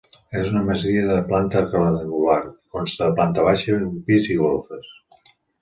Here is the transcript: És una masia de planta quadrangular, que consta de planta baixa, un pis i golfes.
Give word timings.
És 0.39 0.47
una 0.51 0.61
masia 0.69 1.03
de 1.09 1.17
planta 1.27 1.61
quadrangular, 1.73 2.39
que 2.47 2.79
consta 2.79 3.11
de 3.11 3.19
planta 3.21 3.47
baixa, 3.51 3.79
un 3.93 4.03
pis 4.09 4.35
i 4.37 4.43
golfes. 4.45 4.93